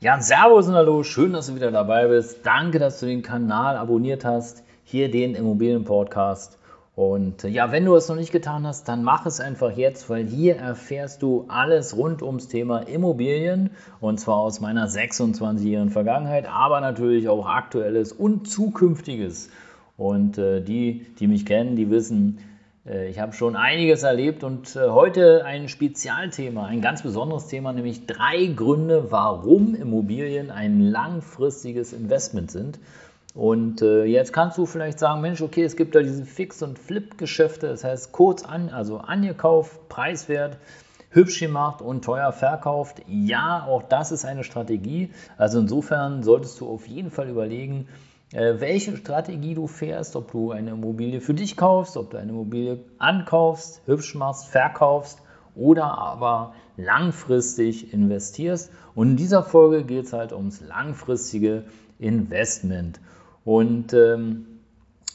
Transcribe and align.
Ja, 0.00 0.20
Servus 0.20 0.68
und 0.68 0.76
Hallo, 0.76 1.02
schön, 1.02 1.32
dass 1.32 1.48
du 1.48 1.56
wieder 1.56 1.72
dabei 1.72 2.06
bist. 2.06 2.46
Danke, 2.46 2.78
dass 2.78 3.00
du 3.00 3.06
den 3.06 3.22
Kanal 3.22 3.76
abonniert 3.76 4.24
hast, 4.24 4.62
hier 4.84 5.10
den 5.10 5.34
Immobilien-Podcast. 5.34 6.56
Und 6.94 7.42
äh, 7.42 7.48
ja, 7.48 7.72
wenn 7.72 7.84
du 7.84 7.96
es 7.96 8.08
noch 8.08 8.14
nicht 8.14 8.30
getan 8.30 8.64
hast, 8.64 8.86
dann 8.86 9.02
mach 9.02 9.26
es 9.26 9.40
einfach 9.40 9.72
jetzt, 9.72 10.08
weil 10.08 10.24
hier 10.24 10.54
erfährst 10.54 11.22
du 11.22 11.46
alles 11.48 11.96
rund 11.96 12.22
ums 12.22 12.46
Thema 12.46 12.78
Immobilien 12.86 13.70
und 14.00 14.20
zwar 14.20 14.36
aus 14.36 14.60
meiner 14.60 14.86
26-jährigen 14.86 15.90
Vergangenheit, 15.90 16.48
aber 16.48 16.80
natürlich 16.80 17.28
auch 17.28 17.46
aktuelles 17.46 18.12
und 18.12 18.48
zukünftiges. 18.48 19.50
Und 19.96 20.38
äh, 20.38 20.60
die, 20.60 21.06
die 21.18 21.26
mich 21.26 21.44
kennen, 21.44 21.74
die 21.74 21.90
wissen, 21.90 22.38
ich 23.08 23.18
habe 23.18 23.34
schon 23.34 23.54
einiges 23.54 24.02
erlebt 24.02 24.44
und 24.44 24.74
äh, 24.74 24.88
heute 24.88 25.44
ein 25.44 25.68
Spezialthema, 25.68 26.66
ein 26.66 26.80
ganz 26.80 27.02
besonderes 27.02 27.46
Thema, 27.46 27.72
nämlich 27.72 28.06
drei 28.06 28.46
Gründe, 28.46 29.10
warum 29.10 29.74
Immobilien 29.74 30.50
ein 30.50 30.80
langfristiges 30.80 31.92
Investment 31.92 32.50
sind. 32.50 32.78
Und 33.34 33.82
äh, 33.82 34.04
jetzt 34.04 34.32
kannst 34.32 34.56
du 34.56 34.64
vielleicht 34.64 34.98
sagen, 34.98 35.20
Mensch, 35.20 35.42
okay, 35.42 35.64
es 35.64 35.76
gibt 35.76 35.94
da 35.94 36.00
diese 36.00 36.24
Fix- 36.24 36.62
und 36.62 36.78
Flip-Geschäfte, 36.78 37.68
das 37.68 37.84
heißt 37.84 38.12
kurz 38.12 38.42
an, 38.42 38.70
also 38.70 38.98
angekauft, 38.98 39.88
preiswert, 39.90 40.56
hübsch 41.10 41.40
gemacht 41.40 41.82
und 41.82 42.04
teuer 42.04 42.32
verkauft. 42.32 43.02
Ja, 43.06 43.66
auch 43.68 43.82
das 43.82 44.12
ist 44.12 44.24
eine 44.24 44.44
Strategie. 44.44 45.10
Also 45.36 45.58
insofern 45.58 46.22
solltest 46.22 46.58
du 46.60 46.68
auf 46.68 46.86
jeden 46.86 47.10
Fall 47.10 47.28
überlegen, 47.28 47.82
äh, 47.82 48.08
welche 48.30 48.96
Strategie 48.96 49.54
du 49.54 49.66
fährst, 49.66 50.14
ob 50.14 50.32
du 50.32 50.50
eine 50.50 50.72
Immobilie 50.72 51.20
für 51.20 51.32
dich 51.32 51.56
kaufst, 51.56 51.96
ob 51.96 52.10
du 52.10 52.18
eine 52.18 52.30
Immobilie 52.30 52.78
ankaufst, 52.98 53.80
hübsch 53.86 54.14
machst, 54.14 54.48
verkaufst 54.48 55.22
oder 55.54 55.98
aber 55.98 56.54
langfristig 56.76 57.92
investierst. 57.92 58.70
Und 58.94 59.10
in 59.10 59.16
dieser 59.16 59.42
Folge 59.42 59.84
geht 59.84 60.04
es 60.06 60.12
halt 60.12 60.32
ums 60.32 60.60
langfristige 60.60 61.64
Investment. 61.98 63.00
Und 63.44 63.92
ähm, 63.92 64.46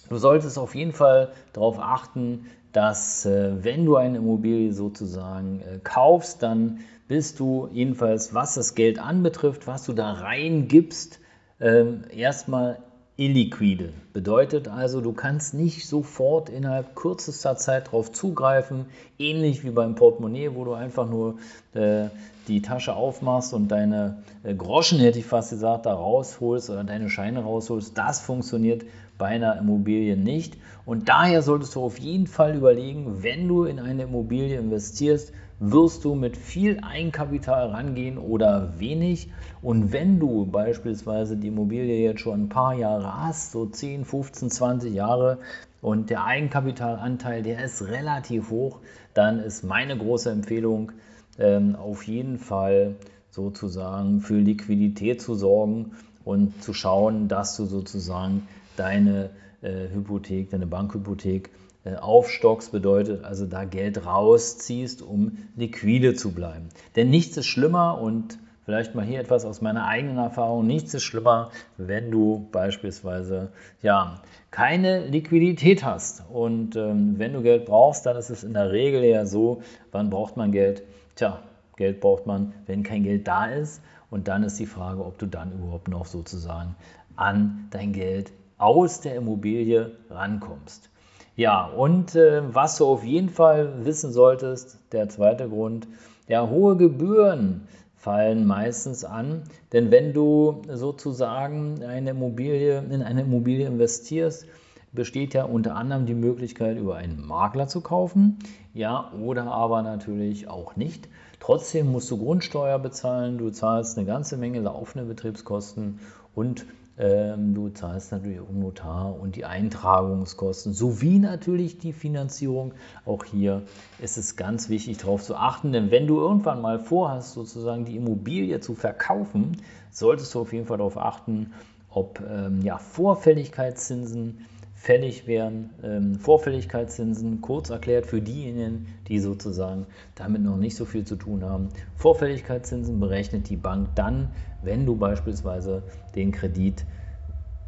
du 0.09 0.17
solltest 0.17 0.57
auf 0.57 0.75
jeden 0.75 0.91
Fall 0.91 1.31
darauf 1.53 1.79
achten, 1.79 2.47
dass 2.73 3.25
äh, 3.25 3.63
wenn 3.63 3.85
du 3.85 3.95
eine 3.95 4.17
Immobilie 4.17 4.73
sozusagen 4.73 5.61
äh, 5.61 5.79
kaufst, 5.83 6.41
dann 6.41 6.79
bist 7.07 7.39
du 7.39 7.69
jedenfalls, 7.71 8.33
was 8.33 8.55
das 8.55 8.75
Geld 8.75 8.99
anbetrifft, 8.99 9.67
was 9.67 9.83
du 9.83 9.93
da 9.93 10.11
reingibst, 10.11 11.19
äh, 11.59 11.85
erstmal 12.09 12.79
illiquide. 13.17 13.93
Bedeutet 14.11 14.67
also, 14.67 15.01
du 15.01 15.13
kannst 15.13 15.53
nicht 15.53 15.87
sofort 15.87 16.49
innerhalb 16.49 16.95
kürzester 16.95 17.57
Zeit 17.57 17.87
darauf 17.87 18.11
zugreifen, 18.11 18.85
ähnlich 19.19 19.63
wie 19.63 19.69
beim 19.69 19.95
Portemonnaie, 19.95 20.55
wo 20.55 20.65
du 20.65 20.73
einfach 20.73 21.07
nur 21.07 21.37
äh, 21.73 22.05
die 22.47 22.61
Tasche 22.61 22.95
aufmachst 22.95 23.53
und 23.53 23.67
deine 23.69 24.23
äh, 24.43 24.55
Groschen, 24.55 24.99
hätte 24.99 25.19
ich 25.19 25.25
fast 25.25 25.51
gesagt, 25.51 25.85
da 25.85 25.93
rausholst 25.93 26.69
oder 26.69 26.83
deine 26.83 27.09
Scheine 27.09 27.43
rausholst. 27.43 27.97
Das 27.97 28.19
funktioniert 28.19 28.83
bei 29.17 29.27
einer 29.27 29.57
Immobilie 29.57 30.17
nicht. 30.17 30.57
Und 30.85 31.09
daher 31.09 31.41
solltest 31.41 31.75
du 31.75 31.81
auf 31.81 31.99
jeden 31.99 32.27
Fall 32.27 32.55
überlegen, 32.55 33.23
wenn 33.23 33.47
du 33.47 33.63
in 33.63 33.79
eine 33.79 34.03
Immobilie 34.03 34.57
investierst, 34.57 35.31
wirst 35.59 36.03
du 36.03 36.15
mit 36.15 36.35
viel 36.35 36.79
Eigenkapital 36.81 37.69
rangehen 37.69 38.17
oder 38.17 38.73
wenig. 38.79 39.29
Und 39.61 39.93
wenn 39.93 40.19
du 40.19 40.45
beispielsweise 40.45 41.37
die 41.37 41.47
Immobilie 41.47 42.03
jetzt 42.03 42.21
schon 42.21 42.43
ein 42.43 42.49
paar 42.49 42.73
Jahre 42.73 43.23
hast, 43.23 43.51
so 43.51 43.65
10, 43.65 44.03
15, 44.03 44.49
20 44.49 44.93
Jahre, 44.93 45.37
und 45.83 46.09
der 46.09 46.23
Eigenkapitalanteil, 46.23 47.43
der 47.43 47.63
ist 47.63 47.85
relativ 47.85 48.49
hoch, 48.49 48.79
dann 49.13 49.39
ist 49.39 49.63
meine 49.63 49.97
große 49.97 50.31
Empfehlung, 50.31 50.93
ähm, 51.37 51.75
auf 51.75 52.03
jeden 52.03 52.39
Fall 52.39 52.95
sozusagen 53.31 54.21
für 54.21 54.37
Liquidität 54.37 55.21
zu 55.21 55.35
sorgen 55.35 55.91
und 56.23 56.63
zu 56.63 56.73
schauen, 56.73 57.27
dass 57.27 57.57
du 57.57 57.65
sozusagen 57.65 58.47
deine 58.75 59.29
äh, 59.61 59.89
Hypothek, 59.93 60.49
deine 60.49 60.67
Bankhypothek 60.67 61.49
äh, 61.85 61.95
aufstockst, 61.95 62.71
bedeutet 62.71 63.23
also 63.23 63.45
da 63.45 63.65
Geld 63.65 64.05
rausziehst, 64.05 65.01
um 65.01 65.37
liquide 65.55 66.13
zu 66.13 66.31
bleiben. 66.31 66.69
Denn 66.95 67.09
nichts 67.09 67.37
ist 67.37 67.47
schlimmer 67.47 67.99
und 67.99 68.39
vielleicht 68.65 68.95
mal 68.95 69.05
hier 69.05 69.19
etwas 69.19 69.45
aus 69.45 69.61
meiner 69.61 69.85
eigenen 69.85 70.17
Erfahrung, 70.17 70.65
nichts 70.65 70.93
ist 70.93 71.03
schlimmer, 71.03 71.51
wenn 71.77 72.11
du 72.11 72.47
beispielsweise 72.51 73.49
ja 73.81 74.21
keine 74.51 75.07
Liquidität 75.07 75.83
hast. 75.83 76.23
Und 76.31 76.75
ähm, 76.75 77.15
wenn 77.17 77.33
du 77.33 77.41
Geld 77.41 77.65
brauchst, 77.65 78.05
dann 78.05 78.15
ist 78.15 78.29
es 78.29 78.43
in 78.43 78.53
der 78.53 78.71
Regel 78.71 79.03
ja 79.03 79.25
so, 79.25 79.61
wann 79.91 80.09
braucht 80.09 80.37
man 80.37 80.51
Geld? 80.51 80.83
Tja, 81.15 81.39
Geld 81.75 81.99
braucht 81.99 82.25
man, 82.25 82.53
wenn 82.65 82.83
kein 82.83 83.03
Geld 83.03 83.27
da 83.27 83.45
ist. 83.45 83.81
Und 84.09 84.27
dann 84.27 84.43
ist 84.43 84.59
die 84.59 84.67
Frage, 84.67 85.03
ob 85.03 85.17
du 85.17 85.25
dann 85.25 85.51
überhaupt 85.51 85.87
noch 85.87 86.05
sozusagen 86.05 86.75
an 87.15 87.67
dein 87.71 87.93
Geld 87.93 88.31
aus 88.63 89.01
der 89.01 89.15
Immobilie 89.15 89.91
rankommst. 90.09 90.89
Ja, 91.35 91.65
und 91.65 92.15
äh, 92.15 92.41
was 92.53 92.77
du 92.77 92.85
auf 92.85 93.03
jeden 93.03 93.29
Fall 93.29 93.85
wissen 93.85 94.13
solltest, 94.13 94.77
der 94.93 95.09
zweite 95.09 95.49
Grund, 95.49 95.85
ja, 96.29 96.47
hohe 96.47 96.77
Gebühren 96.77 97.67
fallen 97.97 98.47
meistens 98.47 99.03
an, 99.03 99.43
denn 99.73 99.91
wenn 99.91 100.13
du 100.13 100.61
sozusagen 100.69 101.83
eine 101.83 102.11
Immobilie, 102.11 102.79
in 102.89 103.01
eine 103.01 103.23
Immobilie 103.23 103.67
investierst, 103.67 104.45
besteht 104.93 105.33
ja 105.33 105.43
unter 105.43 105.75
anderem 105.75 106.05
die 106.05 106.13
Möglichkeit, 106.13 106.77
über 106.77 106.95
einen 106.95 107.25
Makler 107.25 107.67
zu 107.67 107.81
kaufen, 107.81 108.39
ja, 108.73 109.11
oder 109.19 109.51
aber 109.51 109.81
natürlich 109.81 110.47
auch 110.47 110.77
nicht. 110.77 111.09
Trotzdem 111.41 111.91
musst 111.91 112.09
du 112.11 112.17
Grundsteuer 112.17 112.79
bezahlen, 112.79 113.37
du 113.37 113.49
zahlst 113.49 113.97
eine 113.97 114.07
ganze 114.07 114.37
Menge 114.37 114.61
laufende 114.61 115.05
Betriebskosten 115.05 115.99
und 116.33 116.65
ähm, 116.97 117.55
du 117.55 117.69
zahlst 117.69 118.11
natürlich 118.11 118.39
auch 118.39 118.51
Notar 118.51 119.19
und 119.19 119.35
die 119.35 119.45
Eintragungskosten 119.45 120.73
sowie 120.73 121.17
natürlich 121.17 121.79
die 121.79 121.93
Finanzierung. 121.93 122.73
Auch 123.05 123.25
hier 123.25 123.63
ist 123.99 124.17
es 124.17 124.35
ganz 124.35 124.69
wichtig 124.69 124.97
darauf 124.97 125.23
zu 125.23 125.35
achten, 125.35 125.71
denn 125.71 125.89
wenn 125.89 126.05
du 126.05 126.19
irgendwann 126.19 126.61
mal 126.61 126.79
vorhast, 126.79 127.33
sozusagen 127.33 127.85
die 127.85 127.97
Immobilie 127.97 128.59
zu 128.59 128.75
verkaufen, 128.75 129.57
solltest 129.89 130.35
du 130.35 130.41
auf 130.41 130.53
jeden 130.53 130.67
Fall 130.67 130.77
darauf 130.77 130.97
achten, 130.97 131.53
ob 131.89 132.21
ähm, 132.29 132.61
ja, 132.61 132.77
Vorfälligkeitszinsen 132.77 134.45
fällig 134.83 135.25
wären. 135.27 135.69
Ähm, 135.81 136.15
Vorfälligkeitszinsen, 136.15 137.39
kurz 137.39 137.69
erklärt 137.69 138.05
für 138.05 138.21
diejenigen, 138.21 138.87
die 139.07 139.19
sozusagen 139.19 139.87
damit 140.13 140.41
noch 140.41 140.57
nicht 140.57 140.75
so 140.75 140.83
viel 140.83 141.05
zu 141.05 141.15
tun 141.15 141.45
haben. 141.45 141.69
Vorfälligkeitszinsen 141.95 142.99
berechnet 142.99 143.47
die 143.47 143.55
Bank 143.55 143.91
dann, 143.95 144.33
wenn 144.61 144.85
du 144.85 144.97
beispielsweise 144.97 145.83
den 146.15 146.33
Kredit 146.33 146.83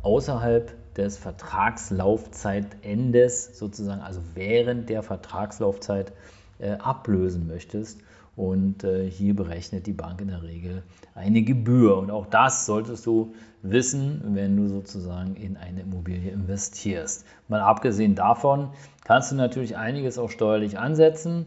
außerhalb 0.01 0.73
des 0.95 1.17
Vertragslaufzeitendes 1.17 3.57
sozusagen, 3.57 4.01
also 4.01 4.19
während 4.33 4.89
der 4.89 5.01
Vertragslaufzeit 5.01 6.11
äh, 6.59 6.71
ablösen 6.71 7.47
möchtest. 7.47 8.01
Und 8.35 8.83
äh, 8.83 9.09
hier 9.09 9.33
berechnet 9.33 9.87
die 9.87 9.93
Bank 9.93 10.19
in 10.19 10.27
der 10.27 10.43
Regel 10.43 10.83
eine 11.13 11.41
Gebühr. 11.41 11.97
Und 11.97 12.11
auch 12.11 12.25
das 12.25 12.65
solltest 12.65 13.05
du 13.05 13.33
wissen, 13.61 14.21
wenn 14.35 14.57
du 14.57 14.67
sozusagen 14.67 15.35
in 15.35 15.55
eine 15.57 15.81
Immobilie 15.81 16.31
investierst. 16.31 17.25
Mal 17.47 17.61
abgesehen 17.61 18.15
davon 18.15 18.69
kannst 19.05 19.31
du 19.31 19.35
natürlich 19.35 19.77
einiges 19.77 20.17
auch 20.17 20.29
steuerlich 20.29 20.77
ansetzen. 20.77 21.45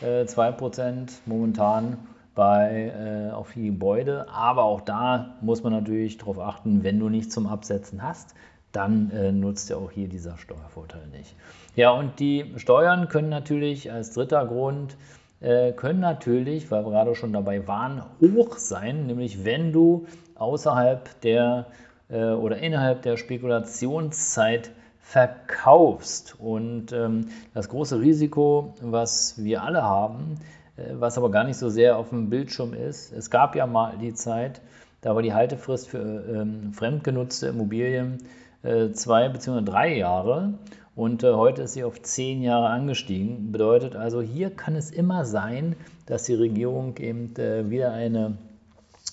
Äh, 0.00 0.24
2% 0.24 1.10
momentan 1.26 1.98
bei, 2.36 2.92
äh, 3.30 3.32
auf 3.32 3.52
die 3.54 3.66
Gebäude. 3.66 4.28
Aber 4.28 4.62
auch 4.62 4.80
da 4.80 5.34
muss 5.40 5.64
man 5.64 5.72
natürlich 5.72 6.18
darauf 6.18 6.38
achten, 6.38 6.84
wenn 6.84 7.00
du 7.00 7.08
nichts 7.08 7.34
zum 7.34 7.48
Absetzen 7.48 8.00
hast, 8.00 8.34
dann 8.70 9.10
äh, 9.10 9.32
nutzt 9.32 9.70
ja 9.70 9.76
auch 9.76 9.90
hier 9.90 10.08
dieser 10.08 10.38
Steuervorteil 10.38 11.08
nicht. 11.08 11.34
Ja, 11.74 11.90
und 11.90 12.20
die 12.20 12.52
Steuern 12.56 13.08
können 13.08 13.28
natürlich 13.28 13.90
als 13.90 14.12
dritter 14.12 14.46
Grund 14.46 14.92
äh, 14.92 14.96
können 15.40 16.00
natürlich, 16.00 16.70
weil 16.70 16.84
wir 16.84 16.90
gerade 16.90 17.14
schon 17.14 17.32
dabei 17.32 17.66
waren, 17.68 18.02
hoch 18.20 18.56
sein, 18.56 19.06
nämlich 19.06 19.44
wenn 19.44 19.72
du 19.72 20.06
außerhalb 20.34 21.20
der 21.20 21.66
äh, 22.08 22.30
oder 22.30 22.58
innerhalb 22.58 23.02
der 23.02 23.16
Spekulationszeit 23.16 24.70
verkaufst. 25.00 26.36
Und 26.38 26.92
ähm, 26.92 27.28
das 27.54 27.68
große 27.68 28.00
Risiko, 28.00 28.74
was 28.80 29.42
wir 29.42 29.62
alle 29.62 29.82
haben, 29.82 30.36
äh, 30.76 30.94
was 30.94 31.18
aber 31.18 31.30
gar 31.30 31.44
nicht 31.44 31.56
so 31.56 31.68
sehr 31.68 31.98
auf 31.98 32.10
dem 32.10 32.30
Bildschirm 32.30 32.74
ist, 32.74 33.12
es 33.12 33.30
gab 33.30 33.56
ja 33.56 33.66
mal 33.66 33.96
die 33.98 34.14
Zeit, 34.14 34.60
Da 35.00 35.14
war 35.14 35.22
die 35.22 35.32
Haltefrist 35.32 35.88
für 35.88 35.98
ähm, 36.00 36.72
fremdgenutzte 36.72 37.48
Immobilien 37.48 38.18
äh, 38.62 38.90
zwei 38.90 39.28
bzw. 39.28 39.62
drei 39.62 39.96
Jahre 39.96 40.54
und 40.98 41.22
äh, 41.22 41.32
heute 41.32 41.62
ist 41.62 41.74
sie 41.74 41.84
auf 41.84 42.02
zehn 42.02 42.42
Jahre 42.42 42.70
angestiegen. 42.70 43.52
Bedeutet 43.52 43.94
also, 43.94 44.20
hier 44.20 44.50
kann 44.50 44.74
es 44.74 44.90
immer 44.90 45.24
sein, 45.24 45.76
dass 46.06 46.24
die 46.24 46.34
Regierung 46.34 46.96
eben 46.96 47.36
äh, 47.36 47.70
wieder 47.70 47.92
eine 47.92 48.36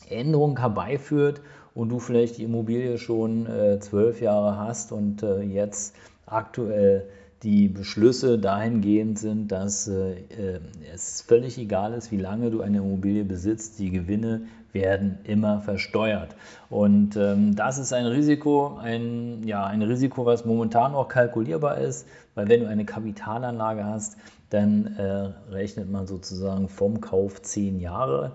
Änderung 0.10 0.58
herbeiführt 0.58 1.42
und 1.76 1.90
du 1.90 2.00
vielleicht 2.00 2.40
die 2.40 2.44
Immobilie 2.44 2.98
schon 2.98 3.46
äh, 3.46 3.80
zwölf 3.80 4.20
Jahre 4.20 4.58
hast 4.58 4.92
und 4.92 5.22
äh, 5.22 5.42
jetzt 5.42 5.94
aktuell 6.26 7.08
die 7.44 7.68
Beschlüsse 7.68 8.40
dahingehend 8.40 9.20
sind, 9.20 9.52
dass 9.52 9.88
äh, 9.88 10.14
äh, 10.14 10.60
es 10.94 11.22
völlig 11.22 11.58
egal 11.58 11.94
ist, 11.94 12.12
wie 12.12 12.18
lange 12.18 12.50
du 12.50 12.62
eine 12.62 12.78
Immobilie 12.78 13.24
besitzt, 13.24 13.80
die 13.80 13.92
Gewinne 13.92 14.42
werden 14.72 15.20
immer 15.24 15.62
versteuert. 15.62 16.36
Und 16.70 17.16
ähm, 17.16 17.56
das 17.56 17.78
ist 17.78 17.94
ein 17.94 18.06
Risiko, 18.06 18.78
ein, 18.78 19.44
ja, 19.46 19.66
ein 19.66 19.82
Risiko, 19.82 20.26
was 20.26 20.46
momentan 20.46 20.94
auch 20.94 21.08
kalkulierbar 21.08 21.78
ist, 21.78 22.08
weil 22.36 22.50
wenn 22.50 22.62
du 22.62 22.68
eine 22.68 22.86
Kapitalanlage 22.86 23.86
hast, 23.86 24.18
dann 24.50 24.96
äh, 24.98 25.32
rechnet 25.52 25.90
man 25.90 26.08
sozusagen 26.08 26.68
vom 26.68 27.02
Kauf 27.02 27.42
zehn 27.42 27.80
Jahre. 27.80 28.34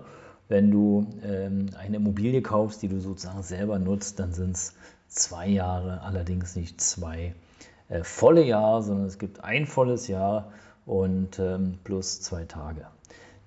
Wenn 0.49 0.71
du 0.71 1.07
ähm, 1.23 1.67
eine 1.79 1.97
Immobilie 1.97 2.41
kaufst, 2.41 2.81
die 2.81 2.87
du 2.87 2.99
sozusagen 2.99 3.43
selber 3.43 3.79
nutzt, 3.79 4.19
dann 4.19 4.33
sind 4.33 4.55
es 4.55 4.73
zwei 5.07 5.47
Jahre, 5.47 6.01
allerdings 6.01 6.55
nicht 6.55 6.81
zwei 6.81 7.33
äh, 7.91 8.03
volle 8.03 8.43
Jahre, 8.43 8.81
sondern 8.81 9.05
es 9.05 9.19
gibt 9.19 9.43
ein 9.43 9.67
volles 9.67 10.07
Jahr 10.07 10.51
und 10.85 11.37
ähm, 11.39 11.77
plus 11.83 12.21
zwei 12.21 12.45
Tage. 12.45 12.87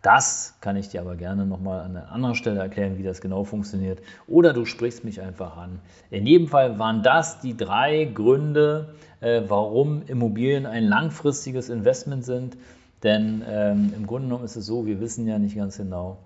Das 0.02 0.54
kann 0.60 0.76
ich 0.76 0.90
dir 0.90 1.00
aber 1.00 1.16
gerne 1.16 1.46
nochmal 1.46 1.80
an 1.80 1.96
einer 1.96 2.12
anderen 2.12 2.34
Stelle 2.34 2.60
erklären, 2.60 2.98
wie 2.98 3.02
das 3.02 3.22
genau 3.22 3.44
funktioniert. 3.44 4.00
Oder 4.28 4.52
du 4.52 4.66
sprichst 4.66 5.02
mich 5.02 5.22
einfach 5.22 5.56
an. 5.56 5.80
In 6.10 6.26
jedem 6.26 6.46
Fall 6.46 6.78
waren 6.78 7.02
das 7.02 7.40
die 7.40 7.56
drei 7.56 8.04
Gründe, 8.04 8.94
äh, 9.22 9.40
warum 9.48 10.02
Immobilien 10.06 10.66
ein 10.66 10.84
langfristiges 10.84 11.70
Investment 11.70 12.22
sind. 12.26 12.58
Denn 13.02 13.42
ähm, 13.48 13.94
im 13.96 14.06
Grunde 14.06 14.28
genommen 14.28 14.44
ist 14.44 14.56
es 14.56 14.66
so, 14.66 14.84
wir 14.84 15.00
wissen 15.00 15.26
ja 15.26 15.38
nicht 15.38 15.56
ganz 15.56 15.78
genau 15.78 16.18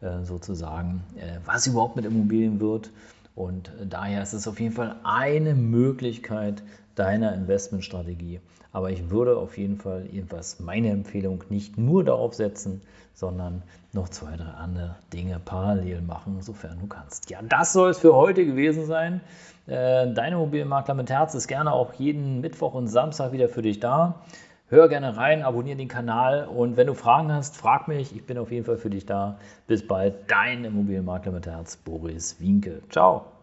äh, 0.00 0.24
sozusagen, 0.24 1.04
äh, 1.16 1.38
was 1.44 1.66
überhaupt 1.66 1.96
mit 1.96 2.06
Immobilien 2.06 2.58
wird. 2.58 2.90
Und 3.36 3.70
daher 3.84 4.22
ist 4.22 4.32
es 4.32 4.48
auf 4.48 4.58
jeden 4.58 4.74
Fall 4.74 4.96
eine 5.04 5.54
Möglichkeit 5.54 6.62
deiner 6.94 7.34
Investmentstrategie. 7.34 8.40
Aber 8.72 8.90
ich 8.90 9.10
würde 9.10 9.36
auf 9.36 9.56
jeden 9.58 9.76
Fall 9.76 10.06
jedenfalls 10.10 10.58
meine 10.58 10.90
Empfehlung 10.90 11.44
nicht 11.50 11.78
nur 11.78 12.02
darauf 12.02 12.34
setzen, 12.34 12.80
sondern 13.14 13.62
noch 13.92 14.08
zwei, 14.08 14.36
drei 14.36 14.50
andere 14.50 14.96
Dinge 15.12 15.38
parallel 15.42 16.00
machen, 16.00 16.40
sofern 16.40 16.78
du 16.80 16.86
kannst. 16.86 17.30
Ja, 17.30 17.40
das 17.42 17.72
soll 17.72 17.90
es 17.90 17.98
für 17.98 18.14
heute 18.14 18.44
gewesen 18.44 18.86
sein. 18.86 19.20
Äh, 19.66 20.12
Dein 20.12 20.32
Immobilienmakler 20.32 20.94
mit 20.94 21.10
Herz 21.10 21.34
ist 21.34 21.46
gerne 21.46 21.72
auch 21.72 21.94
jeden 21.94 22.40
Mittwoch 22.40 22.74
und 22.74 22.88
Samstag 22.88 23.32
wieder 23.32 23.48
für 23.48 23.62
dich 23.62 23.80
da. 23.80 24.22
Hör 24.68 24.88
gerne 24.88 25.16
rein, 25.16 25.44
abonniere 25.44 25.76
den 25.76 25.86
Kanal 25.86 26.44
und 26.44 26.76
wenn 26.76 26.88
du 26.88 26.94
Fragen 26.94 27.32
hast, 27.32 27.56
frag 27.56 27.86
mich. 27.86 28.16
Ich 28.16 28.26
bin 28.26 28.36
auf 28.36 28.50
jeden 28.50 28.64
Fall 28.64 28.78
für 28.78 28.90
dich 28.90 29.06
da. 29.06 29.38
Bis 29.68 29.86
bald, 29.86 30.28
dein 30.28 30.64
Immobilienmakler 30.64 31.30
mit 31.30 31.46
Herz, 31.46 31.76
Boris 31.76 32.40
Wienke. 32.40 32.82
Ciao. 32.90 33.35